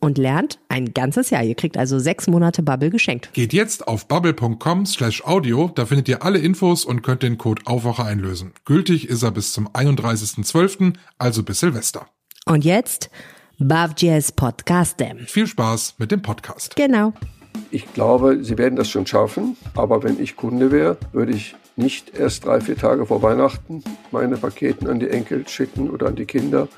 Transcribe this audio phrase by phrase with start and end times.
[0.00, 1.42] und lernt ein ganzes Jahr.
[1.42, 3.32] Ihr kriegt also sechs Monate Bubble geschenkt.
[3.32, 7.62] Geht jetzt auf bubble.com slash audio, da findet ihr alle Infos und könnt den Code
[7.66, 8.52] Aufwacher einlösen.
[8.64, 12.06] Gültig ist er bis zum 31.12., also bis Silvester.
[12.46, 13.10] Und jetzt
[13.58, 15.18] Bavjes Podcastem.
[15.26, 16.76] Viel Spaß mit dem Podcast.
[16.76, 17.12] Genau.
[17.70, 22.16] Ich glaube, Sie werden das schon schaffen, aber wenn ich Kunde wäre, würde ich nicht
[22.16, 26.24] erst drei, vier Tage vor Weihnachten meine Paketen an die Enkel schicken oder an die
[26.24, 26.68] Kinder,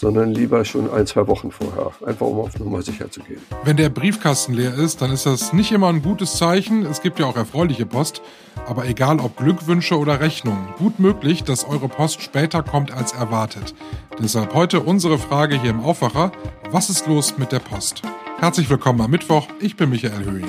[0.00, 3.40] sondern lieber schon ein, zwei Wochen vorher, einfach um auf Nummer sicher zu gehen.
[3.64, 6.86] Wenn der Briefkasten leer ist, dann ist das nicht immer ein gutes Zeichen.
[6.86, 8.22] Es gibt ja auch erfreuliche Post.
[8.66, 13.74] Aber egal ob Glückwünsche oder Rechnungen, gut möglich, dass eure Post später kommt als erwartet.
[14.20, 16.32] Deshalb heute unsere Frage hier im Aufwacher.
[16.70, 18.02] Was ist los mit der Post?
[18.38, 19.46] Herzlich willkommen am Mittwoch.
[19.60, 20.46] Ich bin Michael Höhing.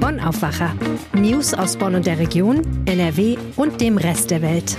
[0.00, 0.74] Bonn Aufwacher.
[1.12, 4.76] News aus Bonn und der Region, NRW und dem Rest der Welt.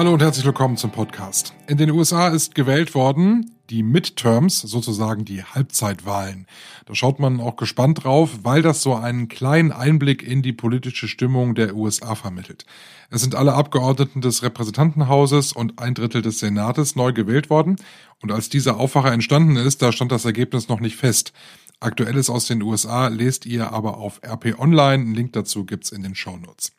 [0.00, 1.52] Hallo und herzlich willkommen zum Podcast.
[1.66, 6.46] In den USA ist gewählt worden, die Midterms, sozusagen die Halbzeitwahlen.
[6.86, 11.06] Da schaut man auch gespannt drauf, weil das so einen kleinen Einblick in die politische
[11.06, 12.64] Stimmung der USA vermittelt.
[13.10, 17.76] Es sind alle Abgeordneten des Repräsentantenhauses und ein Drittel des Senates neu gewählt worden.
[18.22, 21.34] Und als dieser Aufwacher entstanden ist, da stand das Ergebnis noch nicht fest.
[21.78, 25.02] Aktuelles aus den USA lest ihr aber auf RP Online.
[25.02, 26.72] Einen Link dazu gibt's in den Shownotes.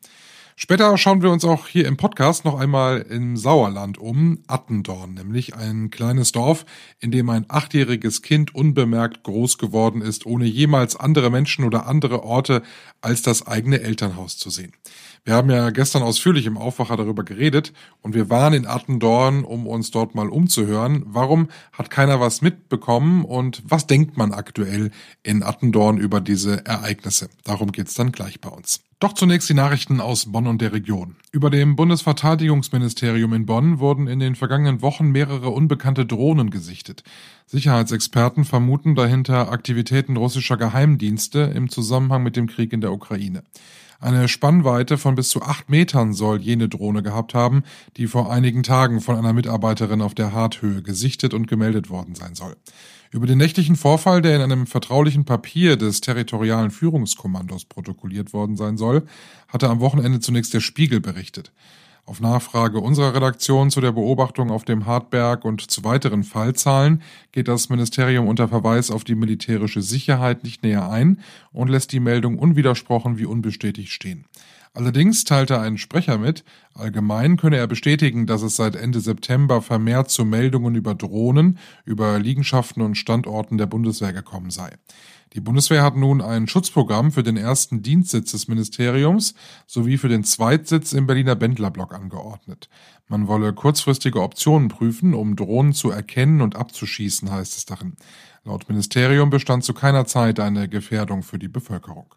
[0.55, 5.55] Später schauen wir uns auch hier im Podcast noch einmal im Sauerland um, Attendorn, nämlich
[5.55, 6.65] ein kleines Dorf,
[6.99, 12.23] in dem ein achtjähriges Kind unbemerkt groß geworden ist, ohne jemals andere Menschen oder andere
[12.23, 12.61] Orte
[13.01, 14.73] als das eigene Elternhaus zu sehen.
[15.23, 19.67] Wir haben ja gestern ausführlich im Aufwacher darüber geredet und wir waren in Attendorn, um
[19.67, 21.03] uns dort mal umzuhören.
[21.05, 24.91] Warum hat keiner was mitbekommen und was denkt man aktuell
[25.23, 27.29] in Attendorn über diese Ereignisse?
[27.43, 28.81] Darum geht's dann gleich bei uns.
[29.01, 31.15] Doch zunächst die Nachrichten aus Bonn und der Region.
[31.31, 37.03] Über dem Bundesverteidigungsministerium in Bonn wurden in den vergangenen Wochen mehrere unbekannte Drohnen gesichtet.
[37.47, 43.41] Sicherheitsexperten vermuten dahinter Aktivitäten russischer Geheimdienste im Zusammenhang mit dem Krieg in der Ukraine.
[43.99, 47.63] Eine Spannweite von bis zu acht Metern soll jene Drohne gehabt haben,
[47.97, 52.35] die vor einigen Tagen von einer Mitarbeiterin auf der Harthöhe gesichtet und gemeldet worden sein
[52.35, 52.55] soll.
[53.13, 58.77] Über den nächtlichen Vorfall, der in einem vertraulichen Papier des territorialen Führungskommandos protokolliert worden sein
[58.77, 59.03] soll,
[59.49, 61.51] hatte am Wochenende zunächst der Spiegel berichtet.
[62.05, 67.01] Auf Nachfrage unserer Redaktion zu der Beobachtung auf dem Hartberg und zu weiteren Fallzahlen
[67.33, 71.19] geht das Ministerium unter Verweis auf die militärische Sicherheit nicht näher ein
[71.51, 74.23] und lässt die Meldung unwidersprochen wie unbestätigt stehen.
[74.73, 80.09] Allerdings teilte ein Sprecher mit, allgemein könne er bestätigen, dass es seit Ende September vermehrt
[80.09, 84.71] zu Meldungen über Drohnen, über Liegenschaften und Standorten der Bundeswehr gekommen sei.
[85.33, 89.33] Die Bundeswehr hat nun ein Schutzprogramm für den ersten Dienstsitz des Ministeriums
[89.65, 92.69] sowie für den Zweitsitz im Berliner Bändlerblock angeordnet.
[93.07, 97.95] Man wolle kurzfristige Optionen prüfen, um Drohnen zu erkennen und abzuschießen, heißt es darin.
[98.45, 102.13] Laut Ministerium bestand zu keiner Zeit eine Gefährdung für die Bevölkerung.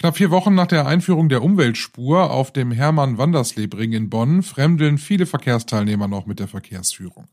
[0.00, 5.26] Knapp vier Wochen nach der Einführung der Umweltspur auf dem Hermann-Wandersleb-Ring in Bonn fremdeln viele
[5.26, 7.26] Verkehrsteilnehmer noch mit der Verkehrsführung.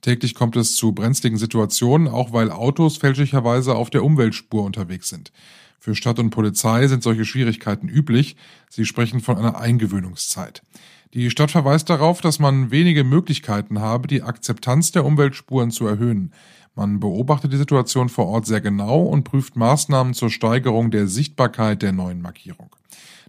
[0.00, 5.32] Täglich kommt es zu brenzligen Situationen, auch weil Autos fälschlicherweise auf der Umweltspur unterwegs sind.
[5.80, 8.36] Für Stadt und Polizei sind solche Schwierigkeiten üblich.
[8.70, 10.62] Sie sprechen von einer Eingewöhnungszeit.
[11.14, 16.32] Die Stadt verweist darauf, dass man wenige Möglichkeiten habe, die Akzeptanz der Umweltspuren zu erhöhen.
[16.74, 21.82] Man beobachtet die Situation vor Ort sehr genau und prüft Maßnahmen zur Steigerung der Sichtbarkeit
[21.82, 22.74] der neuen Markierung.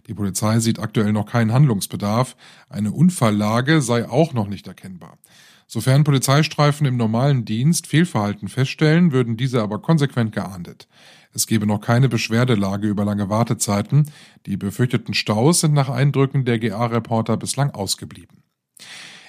[0.08, 2.36] Die Polizei sieht aktuell noch keinen Handlungsbedarf.
[2.68, 5.18] Eine Unfalllage sei auch noch nicht erkennbar.
[5.68, 10.86] Sofern Polizeistreifen im normalen Dienst Fehlverhalten feststellen, würden diese aber konsequent geahndet.
[11.32, 14.10] Es gebe noch keine Beschwerdelage über lange Wartezeiten.
[14.46, 18.42] Die befürchteten Staus sind nach Eindrücken der GA-Reporter bislang ausgeblieben.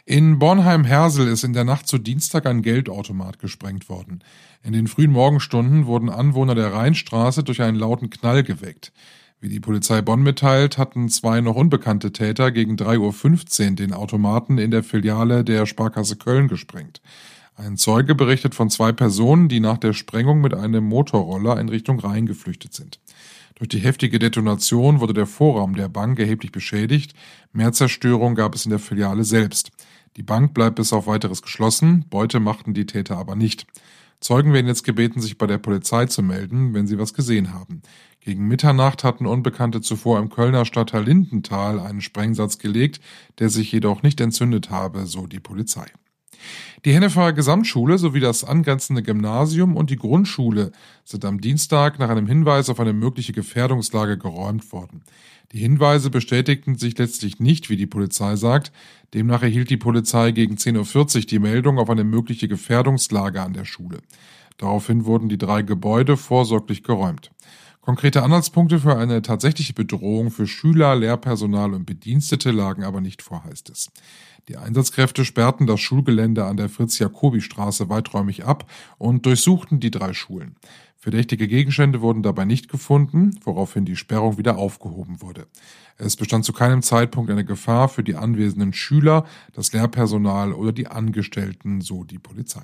[0.10, 4.24] In Bornheim-Hersel ist in der Nacht zu Dienstag ein Geldautomat gesprengt worden.
[4.64, 8.94] In den frühen Morgenstunden wurden Anwohner der Rheinstraße durch einen lauten Knall geweckt.
[9.42, 14.58] Wie die Polizei Bonn mitteilt, hatten zwei noch unbekannte Täter gegen 3.15 Uhr den Automaten
[14.60, 17.02] in der Filiale der Sparkasse Köln gesprengt.
[17.58, 22.00] Ein Zeuge berichtet von zwei Personen, die nach der Sprengung mit einem Motorroller in Richtung
[22.00, 23.02] Rhein geflüchtet sind.
[23.56, 27.14] Durch die heftige Detonation wurde der Vorraum der Bank erheblich beschädigt.
[27.52, 29.72] Mehr Zerstörung gab es in der Filiale selbst.
[30.18, 33.68] Die Bank bleibt bis auf weiteres geschlossen, Beute machten die Täter aber nicht.
[34.20, 37.84] Zeugen werden jetzt gebeten, sich bei der Polizei zu melden, wenn sie was gesehen haben.
[38.20, 43.00] Gegen Mitternacht hatten Unbekannte zuvor im Kölner Stadtteil Lindenthal einen Sprengsatz gelegt,
[43.38, 45.86] der sich jedoch nicht entzündet habe, so die Polizei.
[46.84, 50.72] Die Hennefer Gesamtschule sowie das angrenzende Gymnasium und die Grundschule
[51.04, 55.04] sind am Dienstag nach einem Hinweis auf eine mögliche Gefährdungslage geräumt worden.
[55.54, 58.74] Die Hinweise bestätigten sich letztlich nicht, wie die Polizei sagt.
[59.14, 63.64] Demnach erhielt die Polizei gegen 10.40 Uhr die Meldung auf eine mögliche Gefährdungslage an der
[63.64, 64.00] Schule.
[64.58, 67.32] Daraufhin wurden die drei Gebäude vorsorglich geräumt.
[67.82, 73.46] Konkrete Anhaltspunkte für eine tatsächliche Bedrohung für Schüler, Lehrpersonal und Bedienstete lagen aber nicht vor,
[73.46, 73.90] heißt es.
[74.50, 80.56] Die Einsatzkräfte sperrten das Schulgelände an der Fritz-Jacobi-Straße weiträumig ab und durchsuchten die drei Schulen.
[80.98, 85.48] Verdächtige Gegenstände wurden dabei nicht gefunden, woraufhin die Sperrung wieder aufgehoben wurde.
[85.98, 90.88] Es bestand zu keinem Zeitpunkt eine Gefahr für die anwesenden Schüler, das Lehrpersonal oder die
[90.88, 92.64] Angestellten, so die Polizei.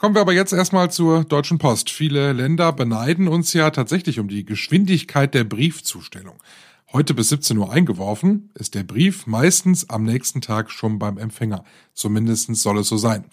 [0.00, 1.90] Kommen wir aber jetzt erstmal zur Deutschen Post.
[1.90, 6.40] Viele Länder beneiden uns ja tatsächlich um die Geschwindigkeit der Briefzustellung
[6.92, 11.64] heute bis 17 Uhr eingeworfen, ist der Brief meistens am nächsten Tag schon beim Empfänger.
[11.94, 13.24] Zumindest soll es so sein.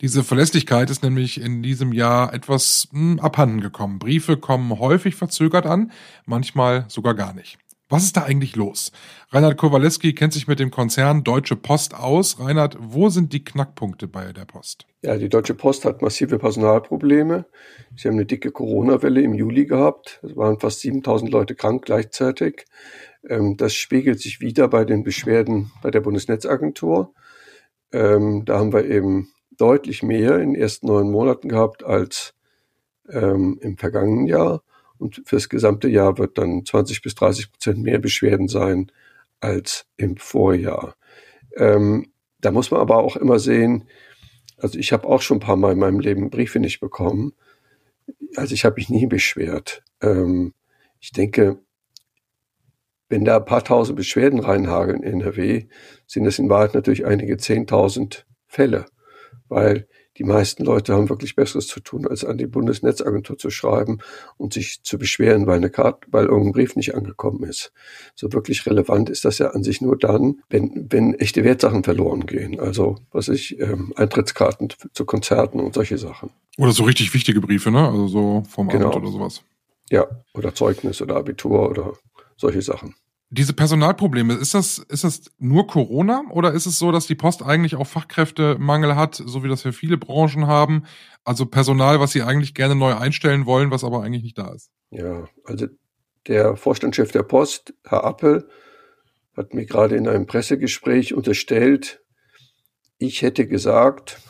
[0.00, 3.98] Diese Verlässlichkeit ist nämlich in diesem Jahr etwas hm, abhanden gekommen.
[3.98, 5.92] Briefe kommen häufig verzögert an,
[6.26, 7.58] manchmal sogar gar nicht.
[7.88, 8.90] Was ist da eigentlich los?
[9.30, 12.40] Reinhard Kowaleski kennt sich mit dem Konzern Deutsche Post aus.
[12.40, 14.86] Reinhard, wo sind die Knackpunkte bei der Post?
[15.02, 17.46] Ja, die Deutsche Post hat massive Personalprobleme.
[17.94, 20.18] Sie haben eine dicke Corona-Welle im Juli gehabt.
[20.24, 22.64] Es waren fast 7000 Leute krank gleichzeitig.
[23.28, 27.14] Ähm, das spiegelt sich wieder bei den Beschwerden bei der Bundesnetzagentur.
[27.92, 32.34] Ähm, da haben wir eben deutlich mehr in den ersten neun Monaten gehabt als
[33.08, 34.62] ähm, im vergangenen Jahr.
[34.98, 38.90] Und fürs gesamte Jahr wird dann 20 bis 30 Prozent mehr Beschwerden sein
[39.40, 40.96] als im Vorjahr.
[41.56, 42.10] Ähm,
[42.40, 43.88] da muss man aber auch immer sehen,
[44.58, 47.34] also ich habe auch schon ein paar Mal in meinem Leben Briefe nicht bekommen.
[48.36, 49.82] Also ich habe mich nie beschwert.
[50.00, 50.54] Ähm,
[51.00, 51.58] ich denke,
[53.08, 55.66] wenn da ein paar tausend Beschwerden reinhageln in NRW,
[56.06, 58.86] sind das in Wahrheit natürlich einige zehntausend Fälle,
[59.48, 59.86] weil
[60.18, 63.98] die meisten Leute haben wirklich Besseres zu tun, als an die Bundesnetzagentur zu schreiben
[64.36, 67.72] und sich zu beschweren, weil eine Karte, weil irgendein Brief nicht angekommen ist.
[68.14, 72.26] So wirklich relevant ist das ja an sich nur dann, wenn, wenn echte Wertsachen verloren
[72.26, 72.58] gehen.
[72.58, 76.30] Also, was ich, ähm, Eintrittskarten zu Konzerten und solche Sachen.
[76.58, 77.86] Oder so richtig wichtige Briefe, ne?
[77.86, 78.86] Also so vom genau.
[78.86, 79.42] Amt oder sowas.
[79.90, 81.92] Ja, oder Zeugnis oder Abitur oder
[82.36, 82.94] solche Sachen.
[83.28, 87.42] Diese Personalprobleme, ist das, ist das nur Corona oder ist es so, dass die Post
[87.42, 90.84] eigentlich auch Fachkräftemangel hat, so wie das für viele Branchen haben?
[91.24, 94.70] Also Personal, was sie eigentlich gerne neu einstellen wollen, was aber eigentlich nicht da ist.
[94.90, 95.66] Ja, also
[96.28, 98.48] der Vorstandschef der Post, Herr Appel,
[99.36, 102.02] hat mir gerade in einem Pressegespräch unterstellt,
[102.98, 104.20] ich hätte gesagt,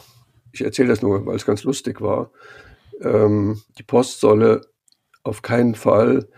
[0.52, 2.32] ich erzähle das nur, weil es ganz lustig war,
[3.00, 4.62] ähm, die Post solle
[5.22, 6.28] auf keinen Fall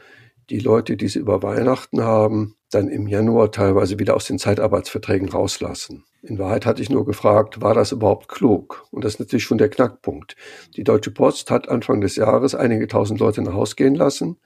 [0.51, 5.29] die Leute, die sie über Weihnachten haben, dann im Januar teilweise wieder aus den Zeitarbeitsverträgen
[5.29, 6.05] rauslassen.
[6.23, 8.87] In Wahrheit hatte ich nur gefragt, war das überhaupt klug?
[8.91, 10.37] Und das ist natürlich schon der Knackpunkt.
[10.77, 14.37] Die Deutsche Post hat Anfang des Jahres einige tausend Leute nach Haus gehen lassen.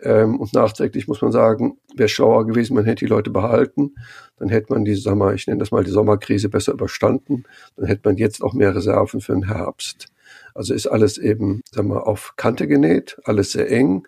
[0.00, 3.94] Ähm, und nachträglich muss man sagen, wäre schlauer gewesen, man hätte die Leute behalten.
[4.36, 7.44] Dann hätte man die Sommer, ich nenne das mal die Sommerkrise besser überstanden.
[7.76, 10.08] Dann hätte man jetzt auch mehr Reserven für den Herbst.
[10.54, 14.06] Also ist alles eben, sagen wir, auf Kante genäht, alles sehr eng.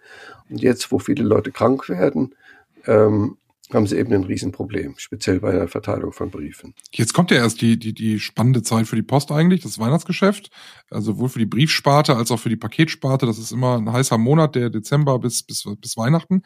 [0.48, 2.34] Und jetzt, wo viele Leute krank werden,
[2.86, 3.36] ähm,
[3.72, 6.74] haben sie eben ein Riesenproblem, speziell bei der Verteilung von Briefen.
[6.92, 10.50] Jetzt kommt ja erst die, die, die spannende Zeit für die Post eigentlich, das Weihnachtsgeschäft.
[10.88, 13.26] Also sowohl für die Briefsparte als auch für die Paketsparte.
[13.26, 16.42] Das ist immer ein heißer Monat, der Dezember bis, bis, bis Weihnachten.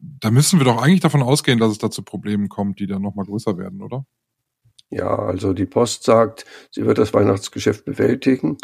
[0.00, 3.02] Da müssen wir doch eigentlich davon ausgehen, dass es da zu Problemen kommt, die dann
[3.02, 4.04] nochmal größer werden, oder?
[4.90, 8.56] Ja, also die Post sagt, sie wird das Weihnachtsgeschäft bewältigen.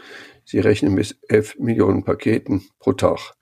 [0.45, 3.35] Sie rechnen mit 11 Millionen Paketen pro Tag.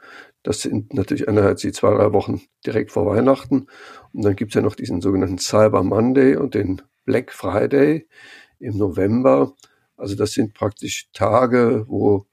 [0.43, 3.69] Das sind natürlich einerseits die zwei, drei Wochen direkt vor Weihnachten.
[4.13, 8.09] Und dann gibt's ja noch diesen sogenannten Cyber Monday und den Black Friday
[8.59, 9.55] im November.
[9.97, 12.27] Also das sind praktisch Tage, wo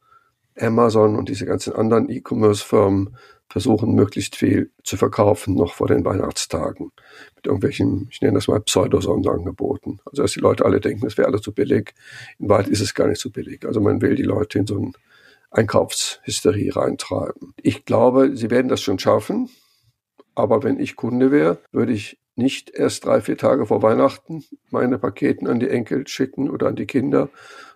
[0.59, 3.15] Amazon und diese ganzen anderen E-Commerce-Firmen
[3.49, 6.91] versuchen, möglichst viel zu verkaufen noch vor den Weihnachtstagen.
[7.35, 9.99] Mit irgendwelchen, ich nenne das mal Pseudo-Sonderangeboten.
[10.05, 11.93] Also dass die Leute alle denken, es wäre alles zu billig.
[12.37, 13.65] In Wahrheit ist es gar nicht so billig.
[13.65, 14.93] Also man will die Leute in so ein
[15.51, 17.53] Einkaufshysterie reintreiben.
[17.61, 19.49] Ich glaube, sie werden das schon schaffen,
[20.35, 24.97] Aber wenn ich Kunde wäre, würde ich nicht erst drei, vier Tage vor Weihnachten meine
[24.97, 27.29] Paketen an die Enkel schicken oder an die Kinder,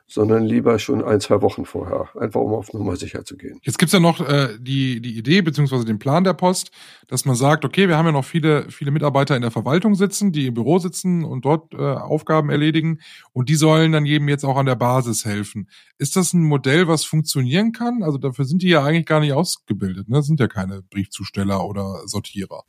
[0.08, 3.60] sondern lieber schon ein, zwei Wochen vorher, einfach um auf Nummer sicher zu gehen.
[3.64, 6.72] Jetzt gibt's ja noch äh, die, die Idee beziehungsweise den Plan der Post,
[7.08, 10.32] dass man sagt, okay, wir haben ja noch viele, viele Mitarbeiter in der Verwaltung sitzen,
[10.32, 13.00] die im Büro sitzen und dort äh, Aufgaben erledigen
[13.32, 15.70] und die sollen dann jedem jetzt auch an der Basis helfen.
[15.98, 18.04] Ist das ein Modell, was funktionieren kann?
[18.04, 20.18] Also dafür sind die ja eigentlich gar nicht ausgebildet, ne?
[20.18, 22.64] Das sind ja keine Briefzusteller oder Sortierer.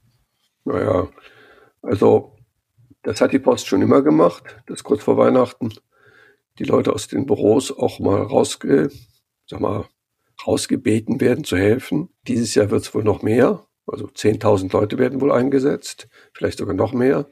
[0.65, 1.09] Naja,
[1.83, 2.37] also
[3.03, 5.71] das hat die Post schon immer gemacht, das kurz vor Weihnachten
[6.59, 8.91] die Leute aus den Büros auch mal rausge,
[9.47, 9.85] sag mal,
[10.47, 12.11] rausgebeten werden zu helfen.
[12.27, 13.67] Dieses Jahr wird es wohl noch mehr.
[13.87, 17.27] Also 10.000 Leute werden wohl eingesetzt, vielleicht sogar noch mehr.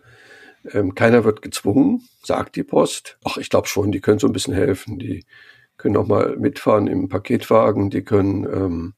[0.70, 3.18] Ähm, keiner wird gezwungen, sagt die Post.
[3.24, 4.98] Ach, ich glaube schon, die können so ein bisschen helfen.
[4.98, 5.24] Die
[5.76, 8.94] können auch mal mitfahren im Paketwagen, die können ähm,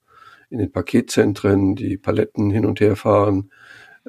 [0.50, 3.50] in den Paketzentren die Paletten hin und her fahren,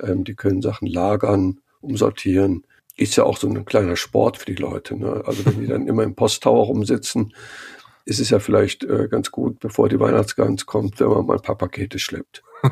[0.01, 2.65] ähm, die können Sachen lagern, umsortieren
[2.97, 4.95] ist ja auch so ein kleiner Sport für die Leute.
[4.95, 5.23] Ne?
[5.25, 7.33] Also wenn die dann immer im Posttower rumsitzen,
[8.05, 11.41] ist es ja vielleicht äh, ganz gut, bevor die Weihnachtsgans kommt, wenn man mal ein
[11.41, 12.43] paar Pakete schleppt.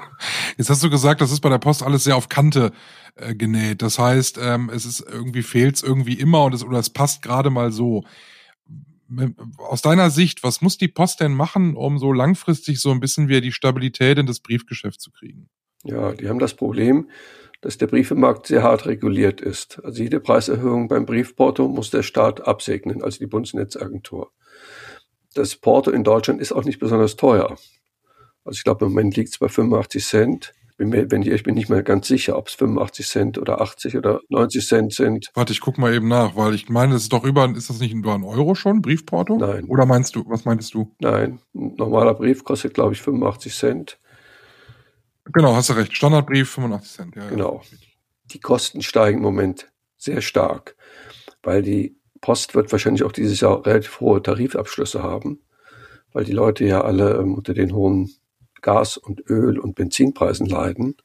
[0.57, 2.71] Jetzt hast du gesagt, das ist bei der Post alles sehr auf Kante
[3.15, 3.81] äh, genäht.
[3.81, 7.21] Das heißt, ähm, es ist irgendwie fehlt es irgendwie immer und es oder es passt
[7.21, 8.03] gerade mal so.
[9.57, 13.27] Aus deiner Sicht, was muss die Post denn machen, um so langfristig so ein bisschen
[13.27, 15.49] wieder die Stabilität in das Briefgeschäft zu kriegen?
[15.83, 17.09] Ja, die haben das Problem,
[17.63, 19.81] dass der Briefemarkt sehr hart reguliert ist.
[19.85, 24.31] Also jede Preiserhöhung beim Briefporto muss der Staat absegnen, also die Bundesnetzagentur.
[25.33, 27.55] Das Porto in Deutschland ist auch nicht besonders teuer.
[28.43, 30.53] Also ich glaube, im Moment liegt es bei 85 Cent.
[30.75, 33.61] Bin mir, wenn ich, ich bin nicht mehr ganz sicher, ob es 85 Cent oder
[33.61, 35.29] 80 oder 90 Cent sind.
[35.33, 37.79] Warte, ich guck mal eben nach, weil ich meine, das ist doch über, ist das
[37.79, 39.37] nicht über ein Euro schon, Briefporto?
[39.37, 39.65] Nein.
[39.69, 40.91] Oder meinst du, was meintest du?
[40.99, 43.99] Nein, ein normaler Brief kostet, glaube ich, 85 Cent.
[45.25, 45.95] Genau, hast du recht.
[45.95, 47.15] Standardbrief 85 Cent.
[47.15, 47.61] Ja, genau.
[48.25, 50.75] Die Kosten steigen im Moment sehr stark,
[51.43, 55.41] weil die Post wird wahrscheinlich auch dieses Jahr relativ hohe Tarifabschlüsse haben,
[56.11, 58.11] weil die Leute ja alle ähm, unter den hohen
[58.61, 60.95] Gas- und Öl- und Benzinpreisen leiden.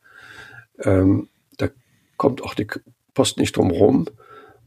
[0.80, 1.68] Ähm, da
[2.16, 2.66] kommt auch die
[3.14, 4.06] Post nicht drum rum.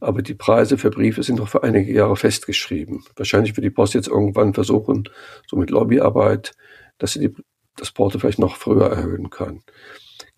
[0.00, 3.04] Aber die Preise für Briefe sind noch für einige Jahre festgeschrieben.
[3.14, 5.08] Wahrscheinlich wird die Post jetzt irgendwann versuchen,
[5.46, 6.56] so mit Lobbyarbeit,
[6.98, 7.34] dass sie die
[7.76, 9.62] das Porto vielleicht noch früher erhöhen kann.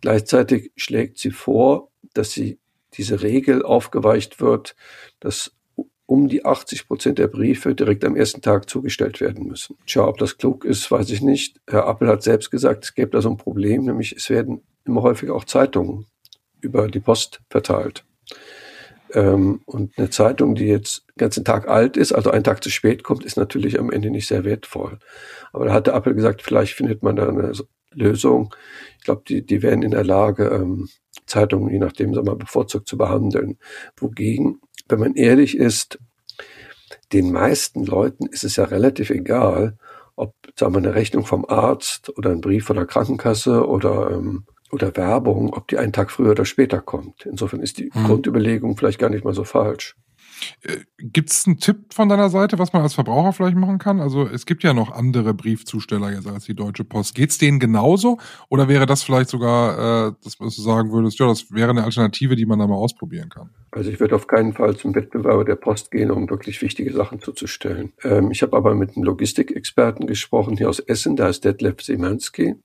[0.00, 2.58] Gleichzeitig schlägt sie vor, dass sie
[2.94, 4.76] diese Regel aufgeweicht wird,
[5.20, 5.52] dass
[6.06, 9.76] um die 80 Prozent der Briefe direkt am ersten Tag zugestellt werden müssen.
[9.86, 11.60] Tja, ob das klug ist, weiß ich nicht.
[11.66, 15.02] Herr Appel hat selbst gesagt, es gäbe da so ein Problem, nämlich es werden immer
[15.02, 16.06] häufiger auch Zeitungen
[16.60, 18.04] über die Post verteilt.
[19.14, 22.70] Ähm, und eine Zeitung, die jetzt den ganzen Tag alt ist, also einen Tag zu
[22.70, 24.98] spät kommt, ist natürlich am Ende nicht sehr wertvoll.
[25.52, 27.52] Aber da hat der Apple gesagt, vielleicht findet man da eine
[27.92, 28.54] Lösung.
[28.98, 30.88] Ich glaube, die, die wären in der Lage, ähm,
[31.26, 33.56] Zeitungen, je nachdem, sagen wir, bevorzugt zu behandeln.
[33.96, 35.98] Wogegen, wenn man ehrlich ist,
[37.12, 39.78] den meisten Leuten ist es ja relativ egal,
[40.16, 44.44] ob, sagen wir, eine Rechnung vom Arzt oder ein Brief von der Krankenkasse oder ähm,
[44.74, 47.24] oder Werbung, ob die einen Tag früher oder später kommt.
[47.26, 48.04] Insofern ist die hm.
[48.04, 49.96] Grundüberlegung vielleicht gar nicht mal so falsch.
[50.62, 54.00] Äh, gibt es einen Tipp von deiner Seite, was man als Verbraucher vielleicht machen kann?
[54.00, 57.14] Also es gibt ja noch andere Briefzusteller jetzt als die Deutsche Post.
[57.14, 58.18] Geht es denen genauso?
[58.48, 62.36] Oder wäre das vielleicht sogar, äh, dass du sagen würdest, ja, das wäre eine Alternative,
[62.36, 63.50] die man da mal ausprobieren kann?
[63.70, 67.20] Also ich würde auf keinen Fall zum Wettbewerber der Post gehen, um wirklich wichtige Sachen
[67.20, 67.92] zuzustellen.
[68.02, 72.56] Ähm, ich habe aber mit einem Logistikexperten gesprochen hier aus Essen, da ist Detlef Simanski.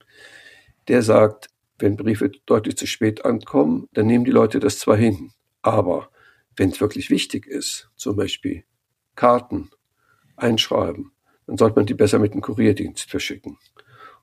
[0.88, 1.50] Der sagt,
[1.80, 5.32] wenn Briefe deutlich zu spät ankommen, dann nehmen die Leute das zwar hin,
[5.62, 6.10] aber
[6.56, 8.64] wenn es wirklich wichtig ist, zum Beispiel
[9.16, 9.70] Karten,
[10.36, 11.12] einschreiben,
[11.48, 13.58] dann sollte man die besser mit dem Kurierdienst verschicken.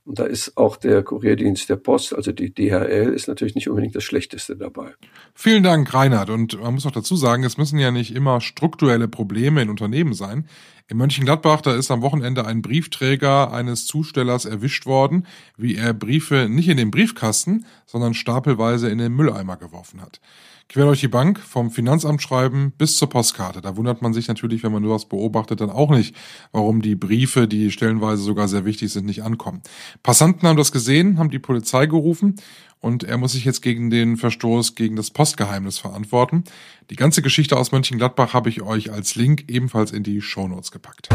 [0.07, 3.97] Und da ist auch der Kurierdienst der Post, also die DHL, ist natürlich nicht unbedingt
[3.97, 4.95] das Schlechteste dabei.
[5.35, 6.31] Vielen Dank, Reinhard.
[6.31, 10.15] Und man muss auch dazu sagen, es müssen ja nicht immer strukturelle Probleme in Unternehmen
[10.15, 10.47] sein.
[10.87, 16.49] In Mönchengladbach, da ist am Wochenende ein Briefträger eines Zustellers erwischt worden, wie er Briefe
[16.49, 20.21] nicht in den Briefkasten, sondern stapelweise in den Mülleimer geworfen hat
[20.69, 23.61] quer durch die Bank, vom Finanzamt schreiben bis zur Postkarte.
[23.61, 26.15] Da wundert man sich natürlich, wenn man nur was beobachtet, dann auch nicht,
[26.53, 29.63] warum die Briefe, die stellenweise sogar sehr wichtig sind, nicht ankommen.
[30.03, 32.37] Passanten haben das gesehen, haben die Polizei gerufen
[32.81, 36.45] und er muss sich jetzt gegen den Verstoß gegen das Postgeheimnis verantworten.
[36.91, 41.09] Die ganze Geschichte aus Mönchengladbach habe ich euch als Link ebenfalls in die Shownotes gepackt.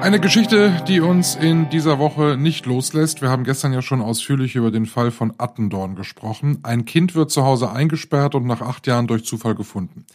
[0.00, 3.20] Eine Geschichte, die uns in dieser Woche nicht loslässt.
[3.20, 6.60] Wir haben gestern ja schon ausführlich über den Fall von Attendorn gesprochen.
[6.62, 10.06] Ein Kind wird zu Hause eingesperrt und nach acht Jahren durch Zufall gefunden.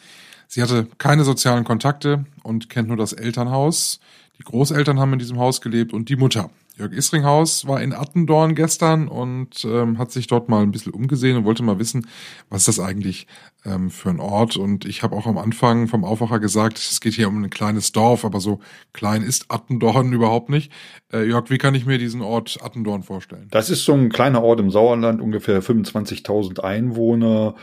[0.48, 4.00] Sie hatte keine sozialen Kontakte und kennt nur das Elternhaus.
[4.40, 6.50] Die Großeltern haben in diesem Haus gelebt und die Mutter.
[6.78, 11.38] Jörg Isringhaus war in Attendorn gestern und ähm, hat sich dort mal ein bisschen umgesehen
[11.38, 12.08] und wollte mal wissen,
[12.50, 13.28] was ist das eigentlich
[13.64, 14.58] ähm, für ein Ort.
[14.58, 17.94] Und ich habe auch am Anfang vom Aufwacher gesagt, es geht hier um ein kleines
[17.94, 18.60] Dorf, aber so
[18.92, 20.72] klein ist Attendorn überhaupt nicht.
[21.14, 23.48] Äh, Jörg, wie kann ich mir diesen Ort Attendorn vorstellen?
[23.52, 27.56] Das ist so ein kleiner Ort im Sauerland, ungefähr 25.000 Einwohner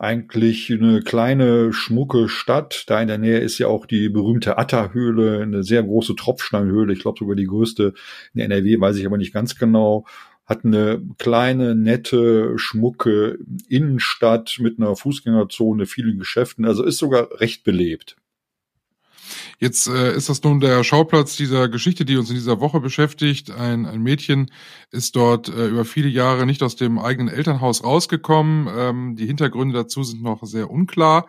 [0.00, 2.84] eigentlich eine kleine, schmucke Stadt.
[2.88, 6.92] Da in der Nähe ist ja auch die berühmte Atta-Höhle, eine sehr große Tropfsteinhöhle.
[6.92, 7.94] Ich glaube sogar die größte
[8.34, 10.06] in NRW, weiß ich aber nicht ganz genau.
[10.44, 13.38] Hat eine kleine, nette, schmucke
[13.68, 16.64] Innenstadt mit einer Fußgängerzone, vielen Geschäften.
[16.64, 18.16] Also ist sogar recht belebt.
[19.58, 23.50] Jetzt äh, ist das nun der Schauplatz dieser Geschichte, die uns in dieser Woche beschäftigt.
[23.50, 24.50] Ein, ein Mädchen
[24.90, 28.68] ist dort äh, über viele Jahre nicht aus dem eigenen Elternhaus rausgekommen.
[28.76, 31.26] Ähm, die Hintergründe dazu sind noch sehr unklar.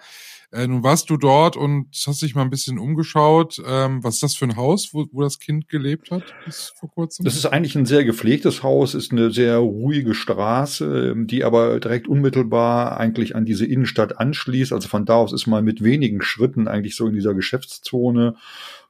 [0.52, 3.62] Äh, nun warst du dort und hast dich mal ein bisschen umgeschaut.
[3.68, 6.90] Ähm, was ist das für ein Haus, wo, wo das Kind gelebt hat bis vor
[6.90, 7.26] kurzem?
[7.26, 12.08] Das ist eigentlich ein sehr gepflegtes Haus, ist eine sehr ruhige Straße, die aber direkt
[12.08, 14.72] unmittelbar eigentlich an diese Innenstadt anschließt.
[14.72, 18.36] Also von da aus ist man mit wenigen Schritten eigentlich so in dieser Geschäftszone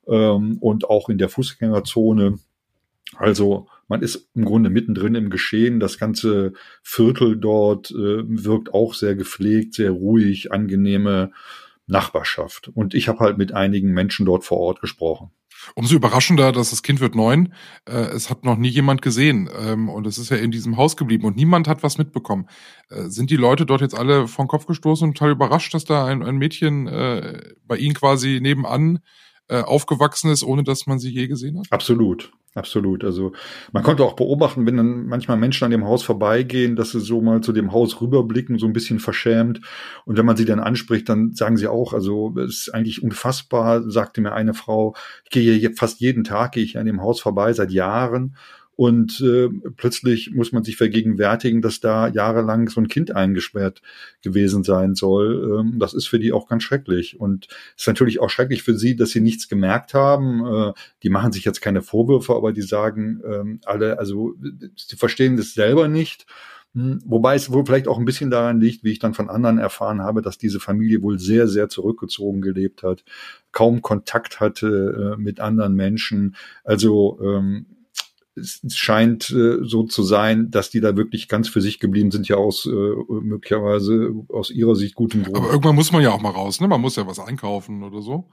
[0.07, 2.37] ähm, und auch in der Fußgängerzone.
[3.15, 5.79] Also man ist im Grunde mittendrin im Geschehen.
[5.79, 6.53] Das ganze
[6.83, 11.31] Viertel dort äh, wirkt auch sehr gepflegt, sehr ruhig, angenehme
[11.87, 12.69] Nachbarschaft.
[12.73, 15.31] Und ich habe halt mit einigen Menschen dort vor Ort gesprochen.
[15.75, 17.53] Umso überraschender, dass das Kind wird neun.
[17.85, 20.97] Äh, es hat noch nie jemand gesehen ähm, und es ist ja in diesem Haus
[20.97, 22.47] geblieben und niemand hat was mitbekommen.
[22.89, 26.05] Äh, sind die Leute dort jetzt alle vom Kopf gestoßen und total überrascht, dass da
[26.05, 28.99] ein, ein Mädchen äh, bei ihnen quasi nebenan
[29.49, 31.67] äh, aufgewachsen ist, ohne dass man sie je gesehen hat?
[31.71, 32.31] Absolut.
[32.57, 33.03] Absolut.
[33.03, 33.33] Also
[33.71, 37.21] man konnte auch beobachten, wenn dann manchmal Menschen an dem Haus vorbeigehen, dass sie so
[37.21, 39.61] mal zu dem Haus rüberblicken, so ein bisschen verschämt.
[40.05, 43.87] Und wenn man sie dann anspricht, dann sagen sie auch, also es ist eigentlich unfassbar,
[43.91, 47.21] sagte mir eine Frau, ich gehe hier fast jeden Tag, gehe ich an dem Haus
[47.21, 48.35] vorbei seit Jahren
[48.77, 53.81] und äh, plötzlich muss man sich vergegenwärtigen, dass da jahrelang so ein Kind eingesperrt
[54.21, 55.61] gewesen sein soll.
[55.61, 57.19] Ähm, das ist für die auch ganz schrecklich.
[57.19, 60.45] Und es ist natürlich auch schrecklich für sie, dass sie nichts gemerkt haben.
[60.45, 64.35] Äh, die machen sich jetzt keine Vorwürfe, aber die sagen ähm, alle, also
[64.75, 66.27] sie verstehen das selber nicht.
[66.75, 69.57] Hm, wobei es wohl vielleicht auch ein bisschen daran liegt, wie ich dann von anderen
[69.57, 73.03] erfahren habe, dass diese Familie wohl sehr, sehr zurückgezogen gelebt hat,
[73.51, 76.35] kaum Kontakt hatte äh, mit anderen Menschen.
[76.63, 77.65] Also ähm,
[78.37, 82.27] es scheint äh, so zu sein, dass die da wirklich ganz für sich geblieben sind,
[82.27, 85.37] ja aus äh, möglicherweise aus ihrer Sicht gutem Grund.
[85.37, 86.67] Aber irgendwann muss man ja auch mal raus, ne?
[86.67, 88.29] Man muss ja was einkaufen oder so.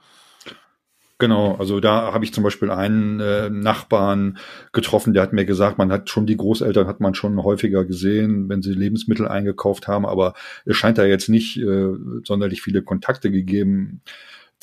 [1.19, 4.38] Genau, also da habe ich zum Beispiel einen äh, Nachbarn
[4.73, 8.49] getroffen, der hat mir gesagt, man hat schon die Großeltern hat man schon häufiger gesehen,
[8.49, 11.93] wenn sie Lebensmittel eingekauft haben, aber es scheint da jetzt nicht äh,
[12.25, 14.03] sonderlich viele Kontakte gegeben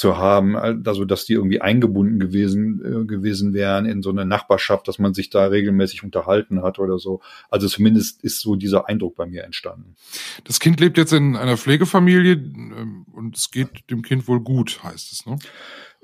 [0.01, 4.87] zu haben, also dass die irgendwie eingebunden gewesen äh, gewesen wären in so eine Nachbarschaft,
[4.87, 7.21] dass man sich da regelmäßig unterhalten hat oder so.
[7.51, 9.95] Also zumindest ist so dieser Eindruck bei mir entstanden.
[10.43, 14.83] Das Kind lebt jetzt in einer Pflegefamilie ähm, und es geht dem Kind wohl gut,
[14.83, 15.37] heißt es, ne?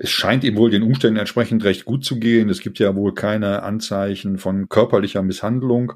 [0.00, 2.50] Es scheint ihm wohl den Umständen entsprechend recht gut zu gehen.
[2.50, 5.94] Es gibt ja wohl keine Anzeichen von körperlicher Misshandlung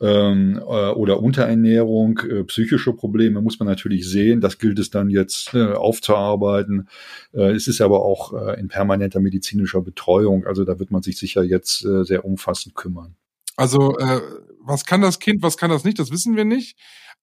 [0.00, 4.40] ähm, äh, oder Unterernährung, äh, psychische Probleme muss man natürlich sehen.
[4.40, 6.88] Das gilt es dann jetzt äh, aufzuarbeiten.
[7.32, 10.46] Äh, es ist aber auch äh, in permanenter medizinischer Betreuung.
[10.46, 13.16] Also da wird man sich sicher jetzt äh, sehr umfassend kümmern.
[13.56, 14.20] Also äh,
[14.60, 16.76] was kann das Kind, was kann das nicht, das wissen wir nicht.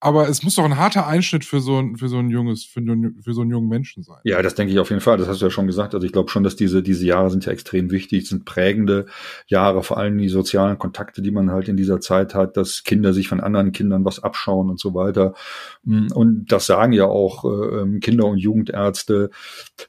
[0.04, 2.82] Aber es muss doch ein harter Einschnitt für so ein, für so ein junges, für,
[3.22, 4.18] für so einen jungen Menschen sein.
[4.26, 5.18] Ja, das denke ich auf jeden Fall.
[5.18, 5.96] Das hast du ja schon gesagt.
[5.96, 9.06] Also ich glaube schon, dass diese, diese Jahre sind ja extrem wichtig, sind prägende
[9.48, 13.14] Jahre, vor allem die sozialen Kontakte, die man halt in dieser Zeit hat, dass Kinder
[13.14, 15.36] sich von anderen Kindern was abschauen und so weiter.
[15.84, 19.30] Mm, und das sagen ja auch äh, ähm, Kinder- und Jugendärzte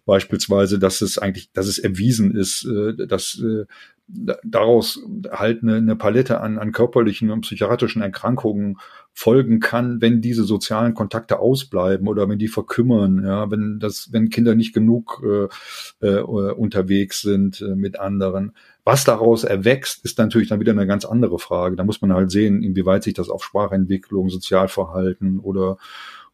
[0.06, 3.64] beispielsweise, dass es eigentlich, dass es erwiesen ist, äh, dass äh,
[4.06, 5.00] daraus
[5.30, 8.76] halt eine, eine Palette an, an körperlichen und psychiatrischen Erkrankungen
[9.16, 14.28] folgen kann, wenn diese sozialen Kontakte ausbleiben oder wenn die verkümmern, ja, wenn das, wenn
[14.28, 18.52] Kinder nicht genug äh, äh, unterwegs sind äh, mit anderen.
[18.82, 21.76] Was daraus erwächst, ist natürlich dann wieder eine ganz andere Frage.
[21.76, 25.78] Da muss man halt sehen, inwieweit sich das auf Sprachentwicklung, Sozialverhalten oder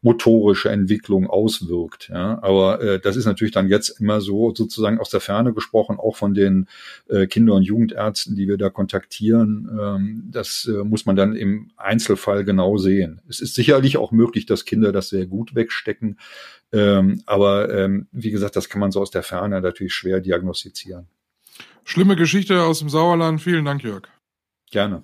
[0.01, 2.09] motorische Entwicklung auswirkt.
[2.09, 2.41] Ja.
[2.41, 6.15] Aber äh, das ist natürlich dann jetzt immer so sozusagen aus der Ferne gesprochen, auch
[6.15, 6.67] von den
[7.07, 9.69] äh, Kinder- und Jugendärzten, die wir da kontaktieren.
[9.79, 13.21] Ähm, das äh, muss man dann im Einzelfall genau sehen.
[13.29, 16.17] Es ist sicherlich auch möglich, dass Kinder das sehr gut wegstecken.
[16.73, 21.07] Ähm, aber ähm, wie gesagt, das kann man so aus der Ferne natürlich schwer diagnostizieren.
[21.83, 23.41] Schlimme Geschichte aus dem Sauerland.
[23.41, 24.03] Vielen Dank, Jörg.
[24.71, 25.03] Gerne.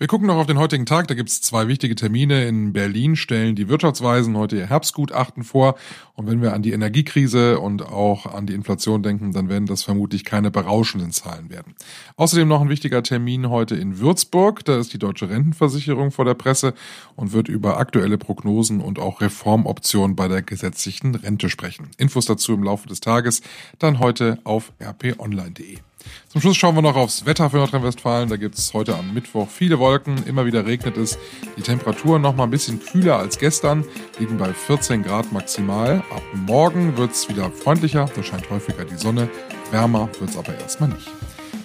[0.00, 1.08] Wir gucken noch auf den heutigen Tag.
[1.08, 2.48] Da gibt es zwei wichtige Termine.
[2.48, 5.74] In Berlin stellen die Wirtschaftsweisen heute ihr Herbstgutachten vor.
[6.14, 9.82] Und wenn wir an die Energiekrise und auch an die Inflation denken, dann werden das
[9.82, 11.74] vermutlich keine berauschenden Zahlen werden.
[12.16, 14.64] Außerdem noch ein wichtiger Termin heute in Würzburg.
[14.64, 16.72] Da ist die Deutsche Rentenversicherung vor der Presse
[17.14, 21.90] und wird über aktuelle Prognosen und auch Reformoptionen bei der gesetzlichen Rente sprechen.
[21.98, 23.42] Infos dazu im Laufe des Tages
[23.78, 25.80] dann heute auf rponline.de.
[26.28, 28.28] Zum Schluss schauen wir noch aufs Wetter für Nordrhein-Westfalen.
[28.28, 31.18] Da gibt es heute am Mittwoch viele Wolken, immer wieder regnet es.
[31.56, 33.84] Die Temperaturen noch mal ein bisschen kühler als gestern,
[34.18, 36.02] liegen bei 14 Grad maximal.
[36.10, 39.28] Ab morgen wird es wieder freundlicher, da scheint häufiger die Sonne.
[39.70, 41.08] Wärmer wird es aber erstmal nicht.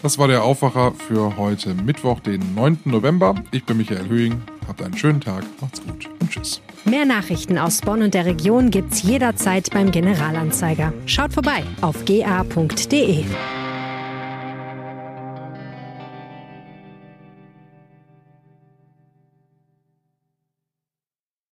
[0.02, 2.82] Das war der Aufwacher für heute Mittwoch, den 9.
[2.86, 3.34] November.
[3.52, 4.42] Ich bin Michael Höhing.
[4.68, 6.62] Habt einen schönen Tag, macht's gut und tschüss.
[6.86, 10.94] Mehr Nachrichten aus Bonn und der Region gibt's jederzeit beim Generalanzeiger.
[11.08, 13.26] Schaut vorbei auf ga.de.